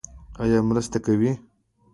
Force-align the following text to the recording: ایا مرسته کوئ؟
ایا 0.41 0.59
مرسته 0.67 0.97
کوئ؟ 1.05 1.31